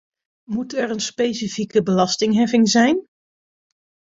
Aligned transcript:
Moet 0.49 0.73
er 0.73 0.89
een 0.89 0.99
specifieke 0.99 1.83
belastingheffing 1.83 2.69
zijn? 2.69 3.07